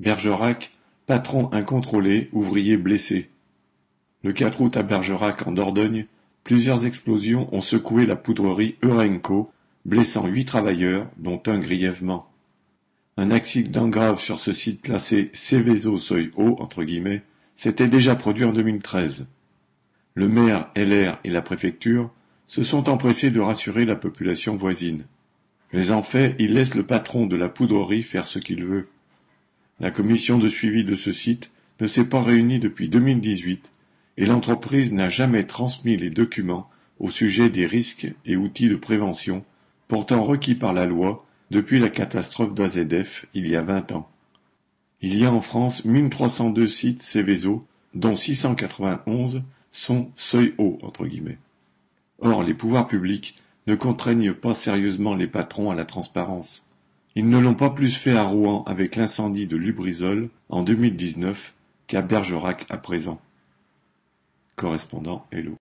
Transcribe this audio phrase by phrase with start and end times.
[0.00, 0.70] Bergerac,
[1.06, 3.30] patron incontrôlé, ouvrier blessé.
[4.22, 6.06] Le 4 août à Bergerac en Dordogne,
[6.44, 9.50] plusieurs explosions ont secoué la poudrerie Eurenco,
[9.84, 12.30] blessant huit travailleurs, dont un grièvement.
[13.16, 17.22] Un accident grave sur ce site classé Céveso seuil haut entre guillemets
[17.56, 19.26] s'était déjà produit en 2013.
[20.14, 22.10] Le maire, LR et la préfecture
[22.46, 25.04] se sont empressés de rassurer la population voisine.
[25.72, 28.88] Mais en fait, ils laissent le patron de la poudrerie faire ce qu'il veut.
[29.80, 31.50] La commission de suivi de ce site
[31.80, 33.72] ne s'est pas réunie depuis 2018
[34.16, 39.44] et l'entreprise n'a jamais transmis les documents au sujet des risques et outils de prévention
[39.86, 44.10] pourtant requis par la loi depuis la catastrophe d'AZF il y a vingt ans.
[45.00, 47.64] Il y a en France 1302 sites Céveso,
[47.94, 51.38] dont 691 sont seuil haut entre guillemets.
[52.18, 53.36] Or, les pouvoirs publics
[53.68, 56.68] ne contraignent pas sérieusement les patrons à la transparence.
[57.14, 61.54] Ils ne l'ont pas plus fait à Rouen avec l'incendie de Lubrizol en 2019
[61.86, 63.20] qu'à Bergerac à présent.
[64.56, 65.56] Correspondant Hello.